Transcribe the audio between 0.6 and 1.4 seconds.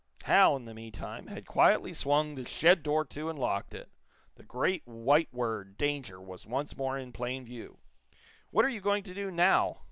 the meantime,